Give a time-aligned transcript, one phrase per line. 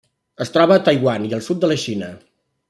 [0.45, 2.11] Es troba a Taiwan i al sud de la Xina.